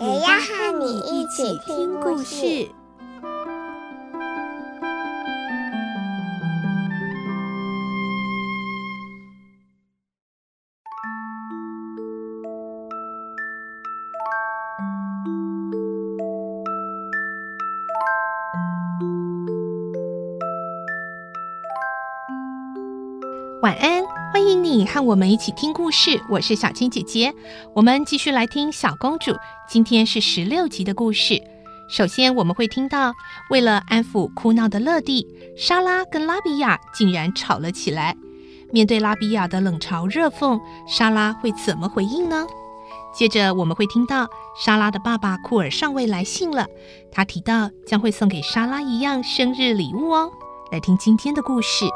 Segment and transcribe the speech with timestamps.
[0.00, 2.68] 也要和你一起听故事。
[23.60, 24.04] 晚安，
[24.38, 26.22] 欢迎你和我们一起听故事。
[26.28, 27.34] 我是小青姐姐，
[27.74, 29.34] 我们继续来听小公主。
[29.68, 31.42] 今天是十六集的故事。
[31.90, 33.12] 首先，我们会听到，
[33.50, 38.16] 为了安抚哭闹的乐蒂，莎拉跟拉比亚竟然吵了起来。
[38.70, 42.46] 面对拉比亚的冷嘲热讽，莎拉会怎么回应呢？
[43.12, 46.64] 接着，我们会听到莎拉的爸爸库尔上尉来信了，
[47.10, 50.30] 他提到将会送给莎拉一样生日礼物哦。
[50.70, 51.86] 来听今天的故事。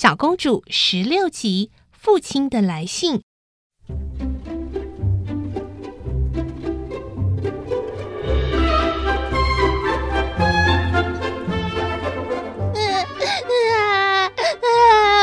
[0.00, 3.20] 小公主十六集，父亲的来信。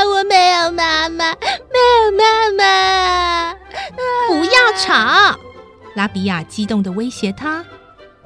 [0.06, 3.54] 我没有妈妈，没有妈妈！
[4.28, 5.40] 不要吵！
[5.96, 7.66] 拉比亚激动的威胁他：“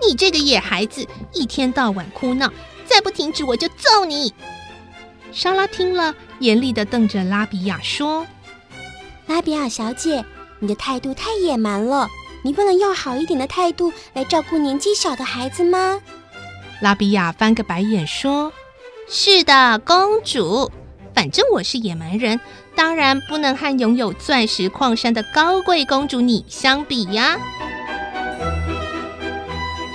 [0.05, 2.51] 你这个野孩子，一天到晚哭闹，
[2.85, 4.33] 再不停止我就揍你！”
[5.31, 8.25] 莎拉听了，严厉的瞪着拉比亚说
[9.27, 10.25] ：“拉比亚小姐，
[10.59, 12.09] 你的态度太野蛮了，
[12.43, 16.01] 你不能用好一点的态度来照顾年纪小的孩子吗？”
[16.81, 18.51] 拉比亚翻个白眼说
[19.07, 20.71] ：“是的，公主，
[21.13, 22.39] 反正我是野蛮人，
[22.75, 27.37] 当然不能和拥有钻石矿山的高贵公主你相比呀。”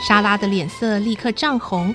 [0.06, 1.92] 莎拉的脸色立刻涨红。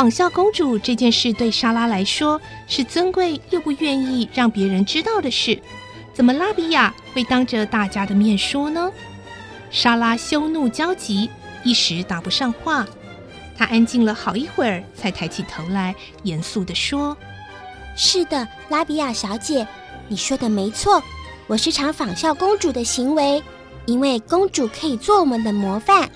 [0.00, 5.60] 仿效公主这件事对莎拉来说是尊贵又不愿意让别人知道的事，
[6.14, 8.90] 怎么拉比亚会当着大家的面说呢？
[9.70, 11.28] 莎拉羞怒交集，
[11.64, 12.86] 一时答不上话。
[13.54, 17.14] 她安静了好一会儿，才抬起头来，严肃地说
[17.94, 19.68] ：“是的，拉比亚小姐，
[20.08, 21.02] 你说的没错，
[21.46, 23.42] 我是常仿效公主的行为，
[23.84, 26.08] 因为公主可以做我们的模范，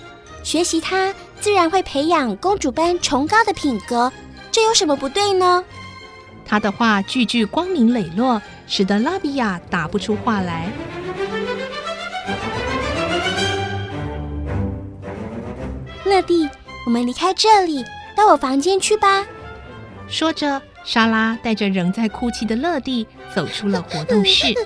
[0.43, 4.11] 学习她。”自然会培养公主般崇高的品格，
[4.51, 5.63] 这有什么不对呢？
[6.47, 10.69] 他的话句句光明磊落，使得拉比亚答不出话来。
[16.03, 16.47] 乐蒂，
[16.85, 17.83] 我们离开这里，
[18.15, 19.25] 到我房间去吧。
[20.07, 24.53] 说着，莎拉带着仍在哭泣的乐蒂走出了活动室。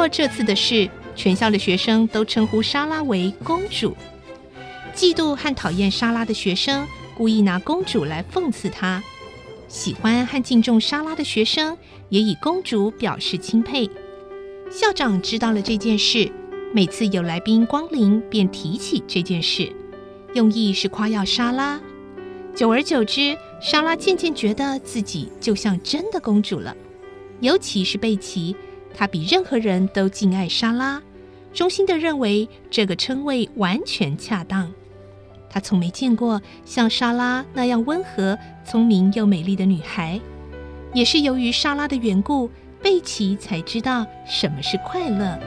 [0.00, 3.94] 过这次的事，全校的学生都称呼莎拉为公主。
[4.94, 9.02] 嫉妒和讨厌莎拉的学生故意拿公主来讽刺她；
[9.68, 11.76] 喜欢和敬重莎拉的学生
[12.08, 13.90] 也以公主表示钦佩。
[14.70, 16.32] 校长知道了这件事，
[16.72, 19.70] 每次有来宾光临，便提起这件事，
[20.32, 21.78] 用意是夸耀莎拉。
[22.54, 26.74] 久而久之，莎拉渐渐觉得自己就像真的公主了，
[27.40, 28.56] 尤其是贝奇。
[28.94, 31.00] 他比任何人都敬爱莎拉，
[31.52, 34.72] 衷心地认为这个称谓完全恰当。
[35.48, 40.20] 他从没见过像莎拉那样温和、聪明又美丽的女孩。
[40.92, 42.50] 也是由于莎拉的缘故，
[42.82, 45.38] 贝奇才知道什么是快乐。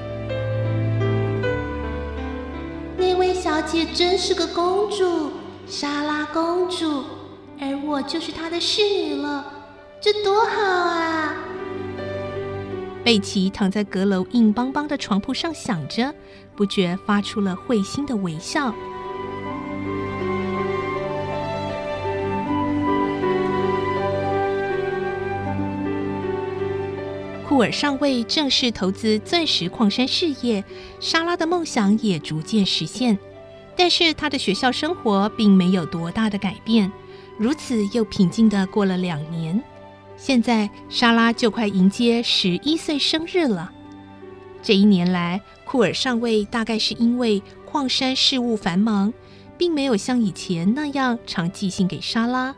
[2.98, 5.32] 那位小姐真是个公主，
[5.68, 7.04] 莎拉公主，
[7.60, 9.46] 而我就是她的侍女了，
[10.00, 11.36] 这多好啊！
[13.04, 16.14] 贝奇躺在阁楼硬邦邦的床铺上想着，
[16.56, 18.74] 不觉发出了会心的微笑。
[27.46, 30.64] 库尔上尉正式投资钻石矿山事业，
[31.02, 33.20] 莎拉的梦想也逐渐实现。
[33.76, 36.92] 但是她的学校生活并没有多大的改变，
[37.38, 39.62] 如此又平静的过了两年。
[40.26, 43.70] 现在，莎拉就快迎接十一岁生日了。
[44.62, 49.12] 这一年来，库尔上尉大概是因为矿山事务繁忙，
[49.58, 52.56] 并没有像以前那样常寄信给莎拉。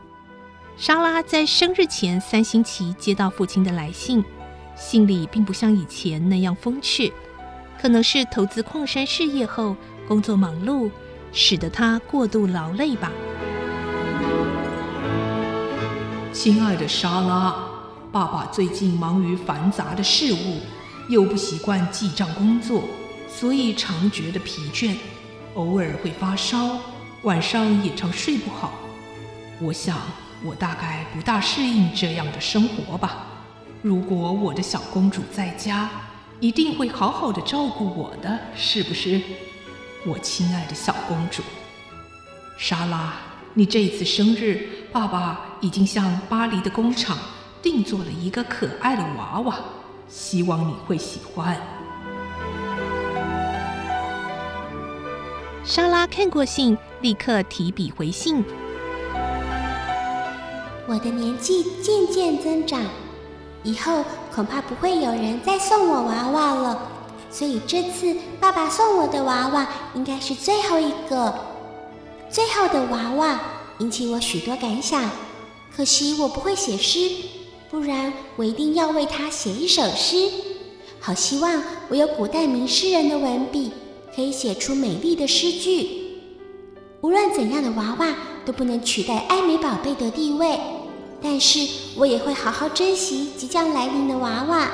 [0.76, 4.24] 莎拉在生日前三星期接到父亲的来信，
[4.76, 7.12] 信里并不像以前那样风趣，
[7.82, 9.74] 可能是投资矿山事业后
[10.06, 10.88] 工作忙碌，
[11.32, 13.10] 使得他过度劳累吧。
[16.38, 17.56] 亲爱的莎拉，
[18.12, 20.60] 爸爸最近忙于繁杂的事务，
[21.08, 22.82] 又不习惯记账工作，
[23.26, 24.94] 所以常觉得疲倦，
[25.54, 26.78] 偶尔会发烧，
[27.22, 28.70] 晚上也常睡不好。
[29.62, 29.96] 我想。
[30.44, 33.26] 我大概不大适应这样的生活吧。
[33.80, 35.88] 如果我的小公主在家，
[36.38, 39.18] 一定会好好的照顾我的，是不是？
[40.04, 41.42] 我亲爱的小公主，
[42.58, 43.14] 莎拉，
[43.54, 47.16] 你这次生日，爸爸已经向巴黎的工厂
[47.62, 49.56] 定做了一个可爱的娃娃，
[50.08, 51.56] 希望你会喜欢。
[55.64, 58.44] 莎拉看过信，立刻提笔回信。
[60.86, 62.80] 我的年纪渐渐增长，
[63.64, 66.78] 以后恐怕不会有人再送我娃娃了，
[67.30, 71.34] 所以这次爸爸送我的娃娃应该是最后一个。
[72.30, 73.40] 最后的娃娃
[73.78, 75.02] 引起我许多感想，
[75.76, 77.10] 可惜我不会写诗，
[77.70, 80.26] 不然我一定要为他写一首诗。
[80.98, 83.70] 好希望我有古代名诗人的文笔，
[84.14, 85.90] 可以写出美丽的诗句。
[87.02, 90.58] 无论怎样的娃娃都不能取代爱美宝贝的地位。
[91.22, 91.60] 但是
[91.96, 94.70] 我也会好好珍惜即将来临的娃娃。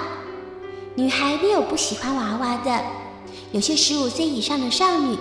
[0.94, 2.80] 女孩没有不喜欢娃娃的，
[3.50, 5.16] 有些十五岁以上的少女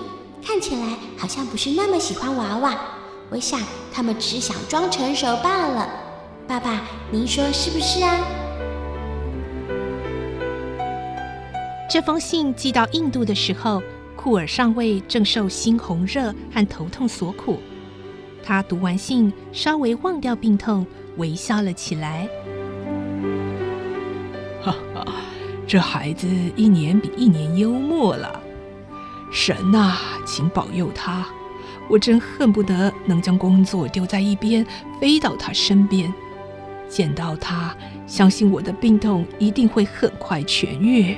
[0.46, 3.01] 看起来好像不是那么喜欢娃娃。
[3.32, 3.62] 我想
[3.94, 5.90] 他们只想装成熟罢了。
[6.46, 8.20] 爸爸，您说是不是啊？
[11.90, 13.82] 这封信寄到印度的时候，
[14.18, 17.62] 库尔上尉正受猩红热和头痛所苦。
[18.44, 20.86] 他读完信，稍微忘掉病痛。
[21.16, 22.28] 微笑了起来。
[24.62, 25.06] 哈哈，
[25.66, 28.42] 这孩子一年比一年幽默了。
[29.32, 29.96] 神呐，
[30.26, 31.26] 请保佑他！
[31.92, 34.66] 我真恨不得能将工作丢在一边，
[34.98, 36.12] 飞到他身边，
[36.88, 37.76] 见到他，
[38.08, 41.18] 相信我的病痛一定会很快痊愈。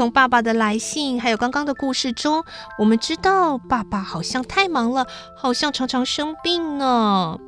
[0.00, 2.42] 从爸爸的来信，还有刚刚的故事中，
[2.78, 5.06] 我们知道爸爸好像太忙了，
[5.36, 7.38] 好像常常生病呢。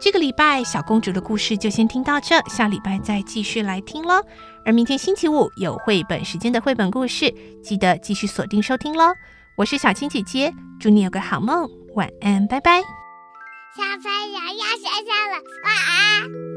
[0.00, 4.22] 这个礼拜小公主的故事就先听到这，下礼拜再继续来听喽。
[4.64, 7.30] 而明天星期五有绘本时间的绘本故事，
[7.62, 9.12] 记得继续锁定收听喽。
[9.54, 12.80] 我是小青姐姐，祝你有个好梦，晚安，拜拜。
[12.80, 16.53] 小朋友要睡觉了，晚安。